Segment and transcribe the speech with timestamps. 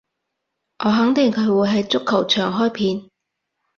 [0.83, 3.09] 我肯定佢會喺足球場開片